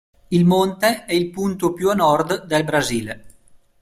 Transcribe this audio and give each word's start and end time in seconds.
Il 0.29 0.45
monte 0.45 1.05
è 1.05 1.13
il 1.13 1.29
punto 1.29 1.73
più 1.73 1.89
a 1.89 1.93
nord 1.93 2.45
del 2.45 2.63
Brasile. 2.63 3.25